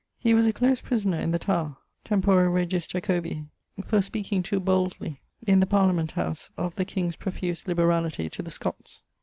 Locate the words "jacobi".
2.87-3.45